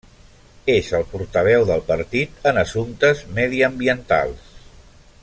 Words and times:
És 0.75 0.87
el 0.99 1.03
portaveu 1.11 1.67
del 1.71 1.83
partit 1.91 2.49
en 2.53 2.57
assumptes 2.63 3.21
mediambientals. 3.41 4.53